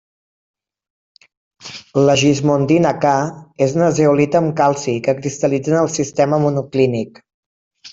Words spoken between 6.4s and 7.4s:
monoclínic.